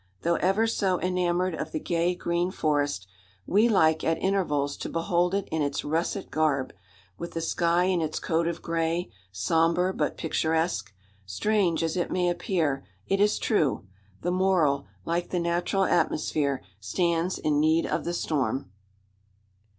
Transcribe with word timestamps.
Though 0.23 0.37
ever 0.37 0.65
so 0.65 0.97
enamoured 0.99 1.53
of 1.53 1.71
the 1.71 1.79
gay 1.79 2.15
green 2.15 2.49
forest, 2.49 3.05
we 3.45 3.69
like 3.69 4.03
at 4.03 4.17
intervals 4.17 4.75
to 4.77 4.89
behold 4.89 5.35
it 5.35 5.47
in 5.51 5.61
its 5.61 5.85
russet 5.85 6.31
garb, 6.31 6.73
with 7.19 7.33
the 7.33 7.39
sky 7.39 7.83
in 7.83 8.01
its 8.01 8.19
coat 8.19 8.47
of 8.47 8.63
grey, 8.63 9.11
sombre 9.31 9.93
but 9.93 10.17
picturesque. 10.17 10.91
Strange 11.27 11.83
as 11.83 11.95
it 11.95 12.09
may 12.09 12.29
appear, 12.29 12.83
it 13.05 13.19
is 13.19 13.37
true: 13.37 13.85
the 14.23 14.31
moral, 14.31 14.87
like 15.05 15.29
the 15.29 15.37
natural 15.39 15.83
atmosphere, 15.83 16.63
stands 16.79 17.37
in 17.37 17.59
need 17.59 17.85
of 17.85 18.03
the 18.03 18.15
storm. 18.15 18.71